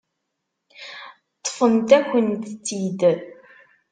[1.37, 3.01] Ṭṭfent-akent-t-id.